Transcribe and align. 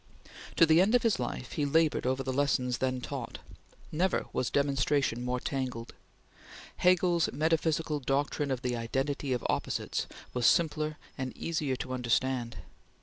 To 0.55 0.65
the 0.65 0.81
end 0.81 0.95
of 0.95 1.03
his 1.03 1.19
life 1.19 1.51
he 1.51 1.63
labored 1.63 2.07
over 2.07 2.23
the 2.23 2.33
lessons 2.33 2.79
then 2.79 3.01
taught. 3.01 3.37
Never 3.91 4.25
was 4.33 4.49
demonstration 4.49 5.23
more 5.23 5.39
tangled. 5.39 5.93
Hegel's 6.77 7.31
metaphysical 7.31 7.99
doctrine 7.99 8.49
of 8.49 8.63
the 8.63 8.75
identity 8.75 9.31
of 9.31 9.45
opposites 9.47 10.07
was 10.33 10.47
simpler 10.47 10.97
and 11.19 11.37
easier 11.37 11.75
to 11.75 11.93
understand. 11.93 12.57